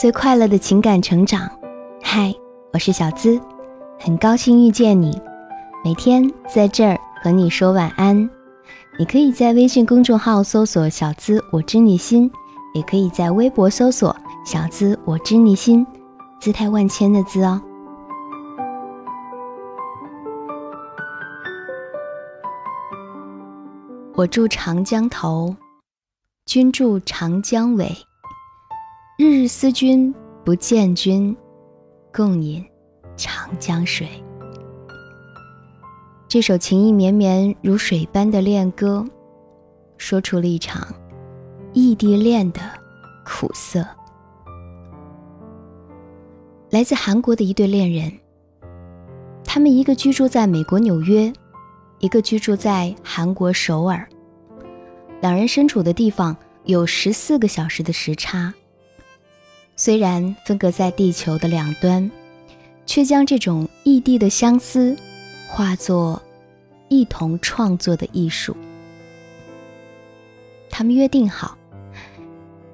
[0.00, 1.46] 最快乐的情感成长。
[2.02, 2.34] 嗨，
[2.72, 3.38] 我是小资，
[3.98, 5.20] 很高兴遇见你。
[5.84, 8.16] 每天在这儿和你说晚安。
[8.98, 12.32] 你可以在微信公众号搜索“小资我知你心”，
[12.72, 15.86] 也可以在微博搜索“小资我知你心”，
[16.40, 17.60] 姿态万千的“资”哦。
[24.14, 25.54] 我住长江头，
[26.46, 27.94] 君住长江尾。
[29.22, 30.14] 日日思君
[30.46, 31.36] 不见君，
[32.10, 32.64] 共饮
[33.18, 34.08] 长江水。
[36.26, 39.04] 这首情意绵绵如水般的恋歌，
[39.98, 40.88] 说出了一场
[41.74, 42.60] 异地恋的
[43.22, 43.86] 苦涩。
[46.70, 48.10] 来自韩国的一对恋人，
[49.44, 51.30] 他们一个居住在美国纽约。
[51.98, 54.08] 一个居住在韩国首尔，
[55.20, 58.54] 两人身处的地方有十四个小时的时差。
[59.82, 62.10] 虽然分隔在地球的两端，
[62.84, 64.94] 却将这种异地的相思
[65.48, 66.20] 化作
[66.90, 68.54] 一同创作的艺术。
[70.68, 71.56] 他们约定好，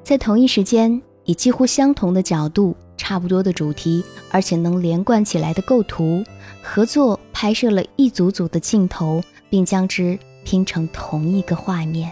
[0.03, 6.25] 在同一时间，以几乎相同的角度、差不多的主题，而且能连贯起来的构图
[6.61, 7.21] 合作。
[7.33, 12.11] 拍摄了一组组的镜头，并将之拼成同一个画面。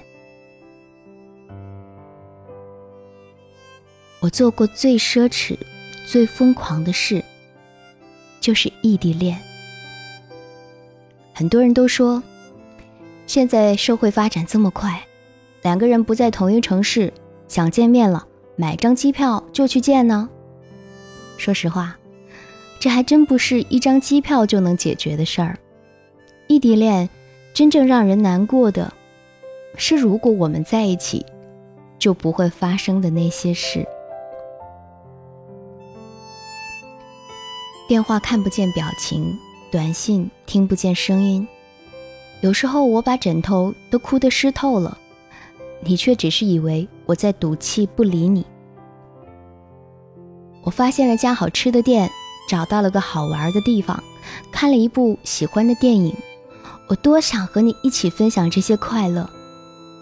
[4.24, 5.54] 我做过最奢侈、
[6.06, 7.22] 最疯狂的事，
[8.40, 9.38] 就是异地恋。
[11.34, 12.22] 很多人都说，
[13.26, 14.98] 现在社会发展这么快，
[15.60, 17.12] 两个人不在同一城市，
[17.48, 20.26] 想见面了，买张机票就去见呢。
[21.36, 21.94] 说实话。
[22.80, 25.58] 这还真不是一张机票就能解决的事儿。
[26.48, 27.10] 异地恋
[27.52, 28.90] 真正让人难过的，
[29.76, 31.26] 是如果我们在一起，
[31.98, 33.86] 就不会发生的那些事。
[37.86, 39.38] 电话看不见表情，
[39.70, 41.46] 短信听不见声音。
[42.40, 44.98] 有时候我把枕头都哭得湿透了，
[45.82, 48.44] 你却只是以为我在赌气不理你。
[50.62, 52.10] 我发现了家好吃的店。
[52.46, 54.04] 找到了个好玩的地方，
[54.52, 56.14] 看了一部喜欢的电影，
[56.88, 59.28] 我多想和你一起分享这些快乐，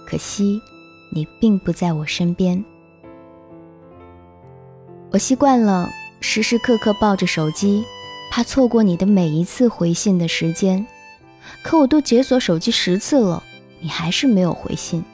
[0.04, 0.60] 可惜
[1.12, 2.62] 你并不在我身边。
[5.12, 5.88] 我习惯了
[6.22, 7.84] 时时刻刻抱着手机，
[8.30, 10.86] 怕错过你的每一次回信的时间，
[11.62, 13.42] 可我都解锁手机十次了，
[13.80, 15.04] 你还是没有回信。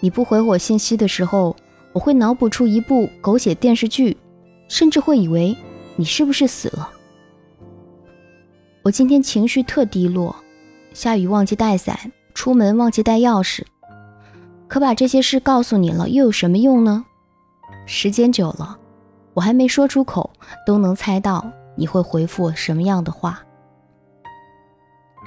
[0.00, 1.54] 你不回我信息的时候，
[1.92, 4.16] 我会脑补出一部狗血电视剧，
[4.66, 5.56] 甚至会以为。
[5.96, 6.88] 你是不是死了？
[8.82, 10.34] 我今天情绪特低落，
[10.94, 13.62] 下雨忘记带伞，出门忘记带钥匙。
[14.66, 17.04] 可把这些事告诉你了，又有什么用呢？
[17.84, 18.78] 时间久了，
[19.34, 20.30] 我还没说出口，
[20.66, 23.42] 都能猜到你会回复我什么样的话。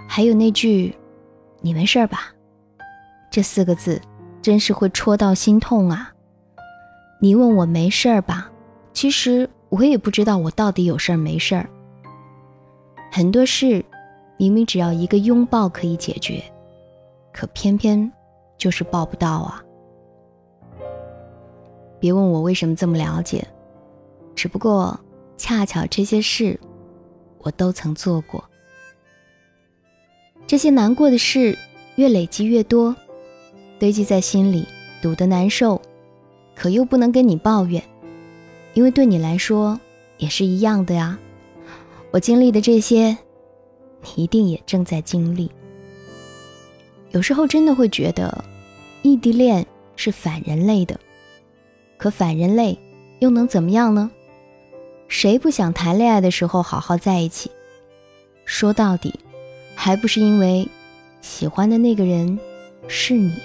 [0.08, 0.96] 还有那句
[1.62, 2.34] “你没事吧”，
[3.32, 4.02] 这四个字
[4.42, 6.12] 真是会戳到心痛啊！
[7.20, 8.52] 你问我没事吧，
[8.94, 9.50] 其实。
[9.70, 11.68] 我也不知道我到底有事儿没事儿。
[13.12, 13.84] 很多事，
[14.38, 16.44] 明明只要一个拥抱可以解决，
[17.32, 18.12] 可偏偏
[18.56, 19.64] 就是抱不到啊！
[22.00, 23.44] 别问我为什么这么了解，
[24.36, 25.00] 只不过
[25.38, 26.60] 恰巧这些事，
[27.40, 28.44] 我都曾做过。
[30.46, 31.58] 这些难过的事
[31.96, 32.96] 越累积越多，
[33.80, 34.68] 堆积在心里，
[35.02, 35.82] 堵得难受，
[36.56, 37.82] 可又不能跟你抱怨。
[38.74, 39.80] 因为对你来说
[40.18, 41.18] 也是一样的呀，
[42.12, 43.18] 我经历的这些，
[44.02, 45.52] 你一定也正在经历。
[47.12, 48.44] 有时候真的会觉得，
[49.04, 49.66] 异地恋
[49.96, 51.00] 是反人类的，
[51.98, 52.78] 可反人类
[53.20, 54.12] 又能怎么样呢？
[55.14, 57.52] 谁不想谈恋爱的时候好好在一起？
[58.46, 59.14] 说到底，
[59.76, 60.68] 还不是因为
[61.22, 62.40] 喜欢的那个人
[62.88, 63.40] 是你。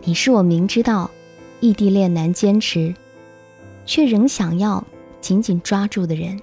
[0.00, 1.10] 你是我明知道。
[1.60, 2.94] 异地恋难坚持，
[3.84, 4.82] 却仍想要
[5.20, 6.40] 紧紧抓住的人，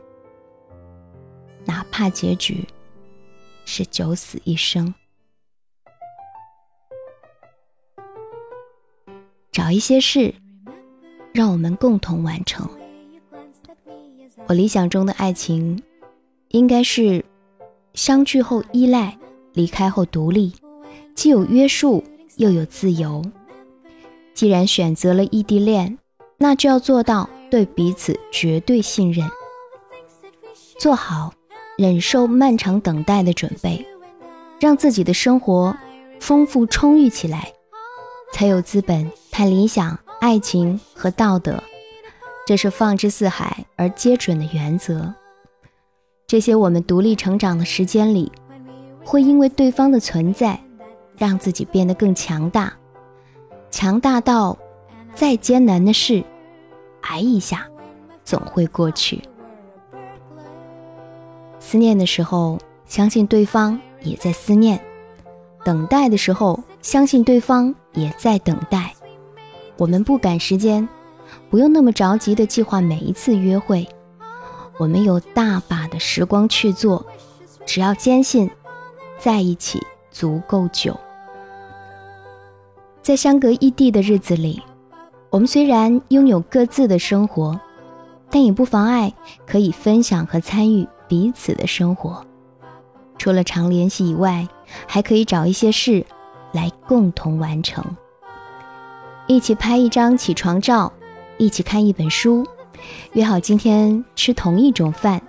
[1.66, 2.64] 哪怕结局
[3.66, 4.94] 是九死一生。
[9.52, 10.36] 找一些事，
[11.38, 12.68] 让我们共同完成。
[14.48, 15.80] 我理想中的爱情，
[16.48, 17.24] 应该是
[17.94, 19.16] 相聚后依赖，
[19.54, 20.52] 离开后独立，
[21.14, 22.04] 既有约束
[22.38, 23.24] 又有自由。
[24.34, 26.00] 既然选择了异地恋，
[26.40, 29.30] 那就要做到对彼此绝对信任，
[30.80, 31.32] 做好
[31.78, 33.86] 忍受漫长等待的准备，
[34.60, 35.78] 让自己的生活
[36.20, 37.54] 丰富充裕起来，
[38.34, 41.62] 才有资本谈理想、爱情和道德，
[42.46, 45.14] 这是放之四海而皆准的原则。
[46.26, 48.32] 这些我们独立成长的时间里，
[49.06, 50.60] 会因为对方的存在，
[51.18, 52.74] 让自己变得更强大，
[53.70, 54.58] 强大到
[55.14, 56.24] 再艰难的事，
[57.02, 57.68] 挨一下，
[58.26, 59.22] 总会过去。
[61.60, 64.80] 思念的时候，相信对方也在思念；
[65.64, 68.94] 等待的时候，相信对方也在等待。
[69.78, 70.88] 我们不赶时间，
[71.50, 73.88] 不用那么着急的计划每一次约会。
[74.80, 77.06] 我们有大把的时光去做，
[77.66, 78.50] 只要坚信
[79.20, 79.82] 在一起
[80.12, 80.96] 足够久。
[83.02, 84.62] 在相隔异地的日子里，
[85.30, 87.60] 我们虽然拥有各自的生活，
[88.30, 89.14] 但也不妨碍
[89.46, 92.26] 可以分享和参与彼此的生活。
[93.18, 94.48] 除了常联系以外，
[94.88, 96.06] 还可以找一些事
[96.52, 97.84] 来共同完成：
[99.28, 100.92] 一起拍一张起床照，
[101.38, 102.48] 一起看一本书。
[103.14, 105.22] 约好今天吃同一种饭，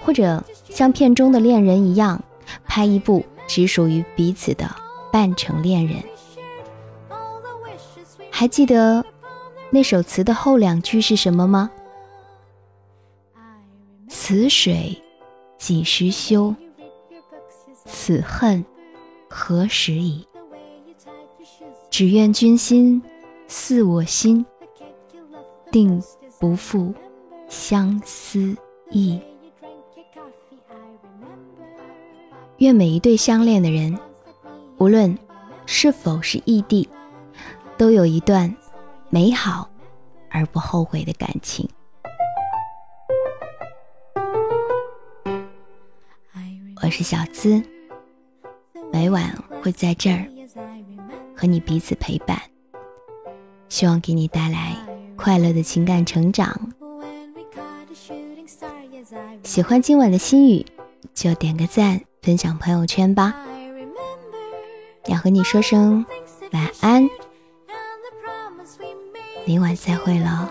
[0.00, 2.22] 或者像片中的恋人一样，
[2.64, 4.68] 拍一部只属于彼此的
[5.12, 6.02] 半程恋人。
[8.30, 9.04] 还记得
[9.70, 11.70] 那首词的后两句是什么吗？
[14.08, 15.00] 此水
[15.58, 16.54] 几时休？
[17.84, 18.64] 此恨
[19.28, 20.26] 何时已？
[21.90, 23.02] 只愿君心
[23.46, 24.44] 似我心，
[25.70, 26.02] 定。
[26.40, 26.92] 不负
[27.48, 28.54] 相思
[28.90, 29.18] 意。
[32.58, 33.98] 愿每一对相恋的人，
[34.76, 35.16] 无论
[35.64, 36.86] 是否是异地，
[37.78, 38.54] 都有一段
[39.08, 39.70] 美好
[40.28, 41.66] 而不后悔的感情。
[46.82, 47.62] 我是小资，
[48.92, 49.32] 每晚
[49.62, 50.28] 会在这儿
[51.34, 52.38] 和你彼此陪伴，
[53.68, 54.76] 希望给你带来。
[55.16, 56.72] 快乐的情感成长，
[59.44, 60.66] 喜欢今晚的心语
[61.14, 63.34] 就点个赞，分享朋友圈吧。
[65.06, 66.04] 要和你说声
[66.52, 67.08] 晚安，
[69.44, 70.48] 明晚再会喽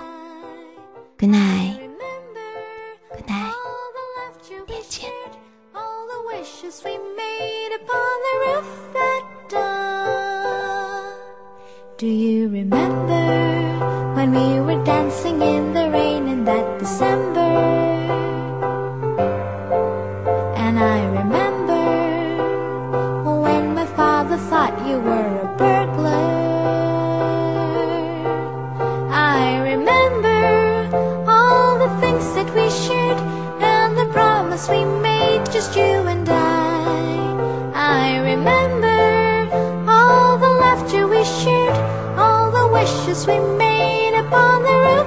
[1.19, 3.53] ，Good night，Good night，
[4.67, 5.09] 再见。
[11.97, 13.53] Do you remember?
[14.23, 17.51] when we were dancing in the rain in that December.
[20.65, 21.83] And I remember
[23.43, 25.22] when my father thought you were
[42.83, 45.02] wishes we made upon the roof.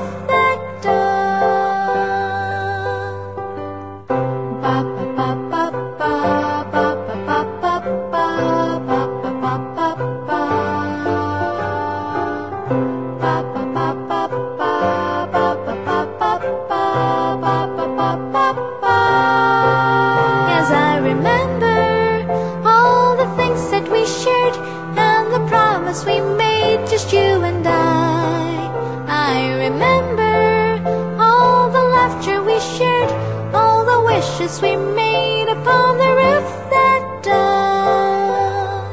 [34.39, 38.85] We made upon the roof that dawn.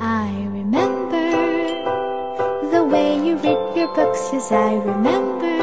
[0.00, 1.30] I remember
[2.72, 5.56] the way you read your books, yes, I remember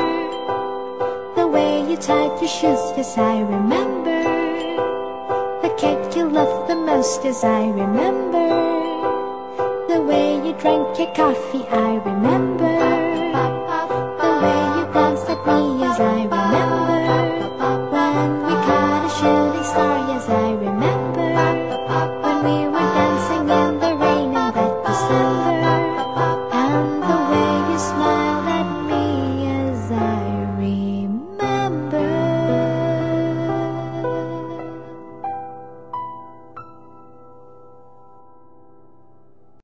[1.35, 4.23] the way you tied your shoes, yes, I remember
[5.61, 8.47] the cake you loved the most, yes, I remember
[9.89, 12.84] the way you drank your coffee, I remember.